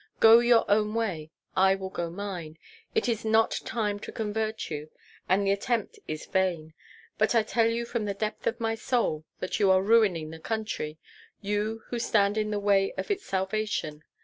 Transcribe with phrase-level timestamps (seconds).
[0.19, 2.57] Go your own way, I will go mine.
[2.95, 4.89] It is not time to convert you,
[5.29, 6.73] and the attempt is vain;
[7.19, 10.39] but I tell you from the depth of my soul that you are ruining the
[10.39, 10.97] country,
[11.39, 14.03] you who stand in the way of its salvation.